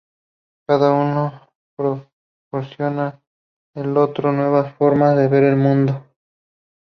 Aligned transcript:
Cada 0.67 0.93
uno 0.93 1.41
proporciona 1.77 3.21
al 3.75 3.95
otro 3.95 4.31
nuevas 4.31 4.73
formas 4.73 5.15
de 5.15 5.27
ver 5.27 5.43
el 5.43 5.57
mundo. 5.57 6.03